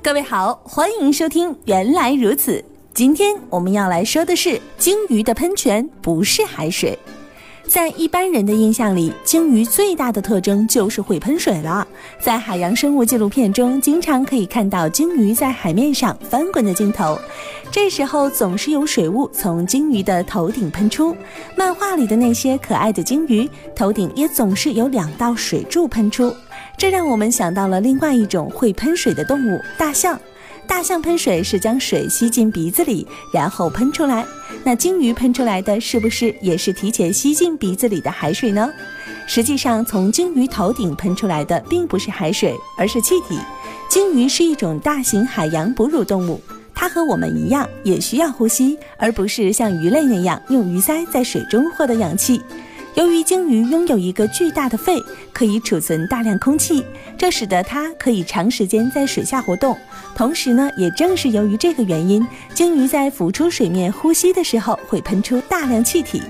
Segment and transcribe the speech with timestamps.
[0.00, 2.52] 各位好，欢迎收听《原来如此》。
[2.94, 6.98] 今天我们要来说的是，鲸鱼的喷泉不是海水。
[7.68, 11.86] 在一般人的印象里，鲸鱼最大的特征就是会喷水了。
[12.20, 17.16] 在海洋生物纪录片中，经常可以看到鲸鱼在海面上翻滚的镜头，
[17.70, 21.16] 这时候总是有水雾从鲸鱼的头顶喷出。
[21.54, 26.34] 漫画里的那些可爱的鲸鱼头顶也总是有两道水柱喷出。
[26.76, 30.18] 这让我们想到了另外一种会喷水的动物——大象。
[30.66, 34.24] 大象喷水是将水吸进鼻子里，然后喷出来。
[34.64, 38.70] 那鲸鱼喷出来的是不是也是提前吸进鼻子里的海水呢？
[39.26, 43.38] 实际上，从鲸鱼头顶喷出来的并不是海水，而是气体。
[43.88, 46.40] 鲸鱼是一种大型海洋哺乳动物，
[46.74, 52.40] 它和我们一样也需要呼吸，而不是像鱼类那样用鱼鳃在水中获得氧气。
[52.94, 56.84] 由于鲸鱼拥有一个巨大的肺，可以储存大量空气，
[57.16, 59.74] 这使得它可以长时间在水下活动。
[60.14, 66.22] 同时呢，也正是由于这个原因，鲸鱼在浮出水面呼吸的时候会喷出大量气体。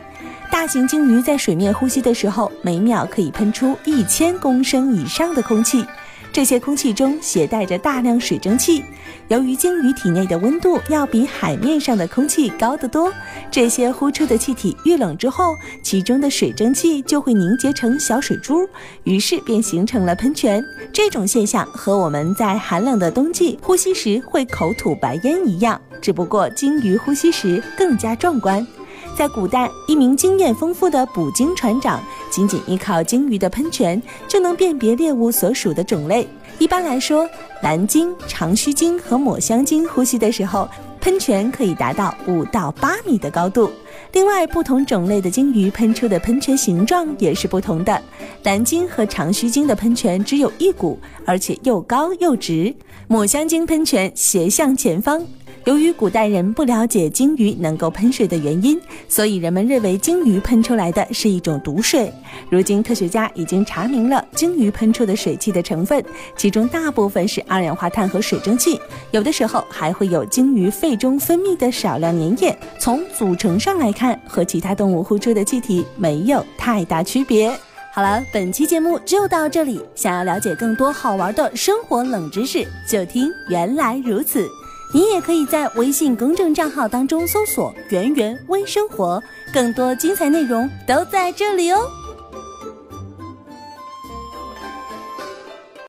[0.53, 5.85] 大型鲸鱼在水面呼吸的时候，每秒可以喷出一千公升以上的空气。
[6.33, 8.83] 这些空气中携带着大量水蒸气，
[9.29, 13.13] 由于鲸鱼体内的温度要比海面上的空气高得多，
[13.51, 18.67] 这些呼出的气体遇冷之后，其中的水蒸气就会凝结成小水珠，
[19.05, 20.65] 于是便形成了喷泉。
[20.91, 28.67] 这种现象和我们在寒冷的冬季呼吸时会口吐白烟一样，只不过鲸鱼呼吸时更加壮观。
[29.15, 32.03] 在古代，一名经验丰富的捕鲸船长，
[32.33, 36.27] 仅仅依靠鲸鱼的喷泉就能辨别猎物所属的种类。
[36.59, 37.29] 一般来说，
[37.63, 40.67] 蓝鲸、长须鲸和抹香鲸呼吸的时候，
[41.01, 43.71] 喷泉可以达到五到八米的高度。
[44.13, 48.01] 另外，不同种类的鲸鱼喷出的喷泉形状也是不同的。
[48.45, 52.75] 蓝鲸和长须鲸的喷泉只有一股，而且又高又直；
[53.09, 55.23] 抹香鲸喷泉斜向前方。
[55.65, 62.13] 由于古代人不了解鲸鱼能够喷水的原因，所以人们认为鲸鱼喷出来的是一种毒水。
[62.51, 66.05] 如今，科学家已经查明了鲸鱼喷出的水汽的成分，
[66.37, 68.81] 其中大部分是二氧化碳和水蒸气，
[69.13, 72.59] 有的时候还会有鲸鱼肺中分泌的少量粘液。
[72.81, 77.57] 从组成上来看，和其他动物呼出的气体没有太大区别。
[77.95, 79.81] 好了，本期节目就到这里。
[79.95, 84.49] 想要了解更多好玩的生活冷知识，就听原来如此。
[84.93, 89.23] 你也可以在微信公众账号当中搜索“圆圆微生活”，
[89.53, 92.02] 更多精彩内容都在这里哦。